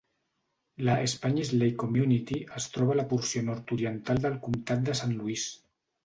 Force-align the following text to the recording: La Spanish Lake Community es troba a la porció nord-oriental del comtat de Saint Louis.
La 0.85 0.93
Spanish 1.09 1.51
Lake 1.57 1.75
Community 1.83 2.39
es 2.59 2.67
troba 2.77 2.95
a 2.95 2.95
la 2.99 3.05
porció 3.11 3.43
nord-oriental 3.49 4.23
del 4.23 4.39
comtat 4.47 4.81
de 4.89 4.97
Saint 5.01 5.13
Louis. 5.19 5.45